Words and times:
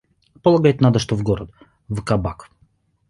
Полагать 0.41 0.81
надо, 0.81 0.97
что 0.97 1.15
в 1.15 1.21
город. 1.21 1.51
В 1.87 2.03
кабак. 2.03 2.49